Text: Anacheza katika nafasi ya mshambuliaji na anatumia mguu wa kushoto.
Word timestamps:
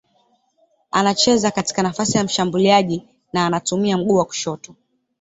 Anacheza 0.91 1.51
katika 1.51 1.83
nafasi 1.83 2.17
ya 2.17 2.23
mshambuliaji 2.23 3.07
na 3.33 3.45
anatumia 3.45 3.97
mguu 3.97 4.15
wa 4.15 4.25
kushoto. 4.25 4.75